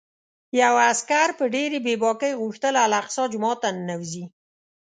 یوه 0.61 0.81
عسکر 0.91 1.29
په 1.39 1.45
ډېرې 1.55 1.79
بې 1.85 1.95
باکۍ 2.03 2.33
غوښتل 2.41 2.73
الاقصی 2.85 3.23
جومات 3.31 3.57
ته 3.63 3.69
ننوځي. 3.77 4.25